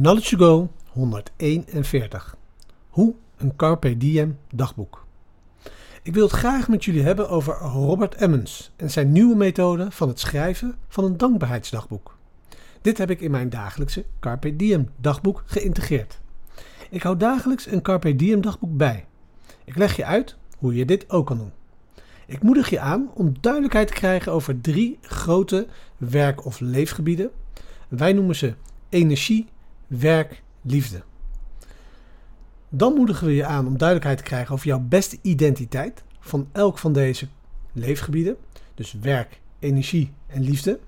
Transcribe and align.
Knowledge 0.00 0.36
to 0.36 0.44
Go 0.44 0.70
141. 0.92 2.36
Hoe 2.88 3.14
een 3.36 3.56
Carpe 3.56 3.96
Diem 3.96 4.38
dagboek. 4.54 5.06
Ik 6.02 6.14
wil 6.14 6.22
het 6.22 6.32
graag 6.32 6.68
met 6.68 6.84
jullie 6.84 7.02
hebben 7.02 7.28
over 7.28 7.54
Robert 7.54 8.14
Emmons 8.14 8.72
en 8.76 8.90
zijn 8.90 9.12
nieuwe 9.12 9.36
methode 9.36 9.90
van 9.90 10.08
het 10.08 10.20
schrijven 10.20 10.74
van 10.88 11.04
een 11.04 11.16
dankbaarheidsdagboek. 11.16 12.18
Dit 12.80 12.98
heb 12.98 13.10
ik 13.10 13.20
in 13.20 13.30
mijn 13.30 13.50
dagelijkse 13.50 14.04
Carpe 14.20 14.56
Diem 14.56 14.88
dagboek 14.96 15.42
geïntegreerd. 15.46 16.20
Ik 16.90 17.02
hou 17.02 17.16
dagelijks 17.16 17.66
een 17.66 17.82
Carpe 17.82 18.16
Diem 18.16 18.40
dagboek 18.40 18.76
bij. 18.76 19.06
Ik 19.64 19.76
leg 19.76 19.96
je 19.96 20.04
uit 20.04 20.36
hoe 20.58 20.74
je 20.74 20.84
dit 20.84 21.10
ook 21.10 21.26
kan 21.26 21.38
doen. 21.38 21.52
Ik 22.26 22.42
moedig 22.42 22.70
je 22.70 22.80
aan 22.80 23.10
om 23.14 23.34
duidelijkheid 23.40 23.86
te 23.86 23.94
krijgen 23.94 24.32
over 24.32 24.60
drie 24.60 24.98
grote 25.00 25.66
werk- 25.96 26.44
of 26.44 26.60
leefgebieden. 26.60 27.30
Wij 27.88 28.12
noemen 28.12 28.36
ze 28.36 28.54
energie, 28.88 29.46
werk, 29.98 30.42
liefde. 30.62 31.02
Dan 32.68 32.94
moedigen 32.94 33.26
we 33.26 33.34
je 33.34 33.44
aan 33.44 33.66
om 33.66 33.78
duidelijkheid 33.78 34.18
te 34.18 34.24
krijgen 34.24 34.54
over 34.54 34.66
jouw 34.66 34.80
beste 34.80 35.18
identiteit 35.22 36.02
van 36.20 36.48
elk 36.52 36.78
van 36.78 36.92
deze 36.92 37.28
leefgebieden. 37.72 38.36
Dus 38.74 38.92
werk, 38.92 39.40
energie 39.58 40.12
en 40.26 40.42
liefde. 40.42 40.80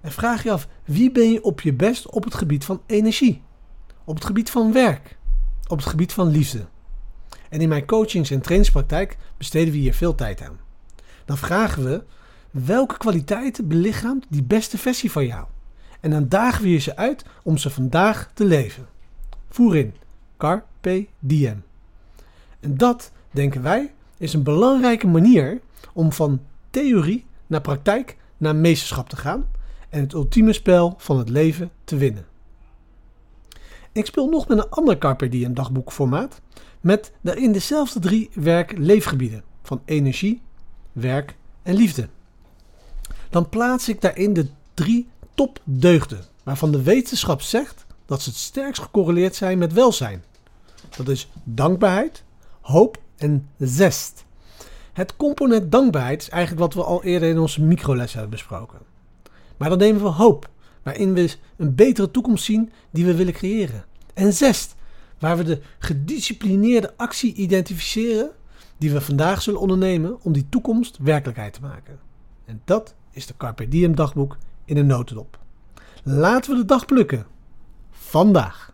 En 0.00 0.12
vraag 0.12 0.42
je 0.42 0.50
af, 0.50 0.68
wie 0.84 1.12
ben 1.12 1.32
je 1.32 1.42
op 1.42 1.60
je 1.60 1.72
best 1.72 2.10
op 2.10 2.24
het 2.24 2.34
gebied 2.34 2.64
van 2.64 2.82
energie? 2.86 3.42
Op 4.04 4.14
het 4.14 4.24
gebied 4.24 4.50
van 4.50 4.72
werk? 4.72 5.16
Op 5.66 5.76
het 5.78 5.86
gebied 5.86 6.12
van 6.12 6.28
liefde? 6.28 6.66
En 7.48 7.60
in 7.60 7.68
mijn 7.68 7.86
coachings- 7.86 8.30
en 8.30 8.40
trainingspraktijk 8.40 9.16
besteden 9.36 9.72
we 9.72 9.78
hier 9.78 9.94
veel 9.94 10.14
tijd 10.14 10.42
aan. 10.42 10.58
Dan 11.24 11.38
vragen 11.38 11.84
we, 11.84 12.04
welke 12.50 12.96
kwaliteiten 12.96 13.68
belichaamt 13.68 14.26
die 14.28 14.42
beste 14.42 14.78
versie 14.78 15.10
van 15.10 15.26
jou? 15.26 15.46
En 16.00 16.10
dan 16.10 16.28
dagen 16.28 16.62
we 16.62 16.70
je 16.70 16.78
ze 16.78 16.96
uit 16.96 17.24
om 17.42 17.56
ze 17.56 17.70
vandaag 17.70 18.30
te 18.34 18.44
leven. 18.44 18.86
Voer 19.48 19.76
in. 19.76 19.94
Carpe 20.36 21.06
diem. 21.18 21.62
En 22.60 22.76
dat, 22.76 23.12
denken 23.30 23.62
wij, 23.62 23.92
is 24.18 24.32
een 24.32 24.42
belangrijke 24.42 25.06
manier 25.06 25.60
om 25.92 26.12
van 26.12 26.40
theorie 26.70 27.26
naar 27.46 27.60
praktijk 27.60 28.16
naar 28.36 28.56
meesterschap 28.56 29.08
te 29.08 29.16
gaan 29.16 29.46
en 29.88 30.00
het 30.00 30.12
ultieme 30.12 30.52
spel 30.52 30.94
van 30.98 31.18
het 31.18 31.28
leven 31.28 31.70
te 31.84 31.96
winnen. 31.96 32.26
Ik 33.92 34.06
speel 34.06 34.28
nog 34.28 34.48
met 34.48 34.58
een 34.58 34.70
ander 34.70 34.98
Carpe 34.98 35.28
Diem 35.28 35.54
dagboekformaat 35.54 36.40
met 36.80 37.12
daarin 37.20 37.52
dezelfde 37.52 38.00
drie 38.00 38.30
werk-leefgebieden 38.34 39.42
van 39.62 39.82
energie, 39.84 40.42
werk 40.92 41.36
en 41.62 41.74
liefde. 41.74 42.08
Dan 43.30 43.48
plaats 43.48 43.88
ik 43.88 44.00
daarin 44.00 44.32
de 44.32 44.48
drie 44.74 45.08
topdeugden 45.38 46.24
waarvan 46.42 46.72
de 46.72 46.82
wetenschap 46.82 47.40
zegt 47.42 47.86
dat 48.06 48.22
ze 48.22 48.28
het 48.28 48.38
sterkst 48.38 48.82
gecorreleerd 48.82 49.34
zijn 49.34 49.58
met 49.58 49.72
welzijn. 49.72 50.24
Dat 50.96 51.08
is 51.08 51.28
dankbaarheid, 51.44 52.22
hoop 52.60 52.98
en 53.16 53.48
zest. 53.58 54.24
Het 54.92 55.16
component 55.16 55.72
dankbaarheid 55.72 56.22
is 56.22 56.28
eigenlijk 56.28 56.62
wat 56.62 56.74
we 56.74 56.90
al 56.90 57.04
eerder 57.04 57.28
in 57.28 57.38
onze 57.38 57.62
microles 57.62 58.12
hebben 58.12 58.30
besproken. 58.30 58.78
Maar 59.56 59.68
dan 59.68 59.78
nemen 59.78 60.02
we 60.02 60.08
hoop, 60.08 60.48
waarin 60.82 61.14
we 61.14 61.34
een 61.56 61.74
betere 61.74 62.10
toekomst 62.10 62.44
zien 62.44 62.72
die 62.90 63.04
we 63.04 63.14
willen 63.14 63.32
creëren. 63.32 63.84
En 64.14 64.32
zest, 64.32 64.74
waar 65.18 65.36
we 65.36 65.44
de 65.44 65.60
gedisciplineerde 65.78 66.96
actie 66.96 67.34
identificeren 67.34 68.30
die 68.78 68.90
we 68.90 69.00
vandaag 69.00 69.42
zullen 69.42 69.60
ondernemen 69.60 70.22
om 70.22 70.32
die 70.32 70.46
toekomst 70.48 70.98
werkelijkheid 71.00 71.52
te 71.52 71.60
maken. 71.60 71.98
En 72.44 72.62
dat 72.64 72.94
is 73.10 73.26
de 73.26 73.34
Carpe 73.36 73.68
Diem 73.68 73.94
dagboek 73.94 74.36
in 74.68 74.76
een 74.76 74.86
notendop. 74.86 75.38
Laten 76.02 76.50
we 76.50 76.56
de 76.56 76.64
dag 76.64 76.86
plukken. 76.86 77.26
Vandaag. 77.90 78.67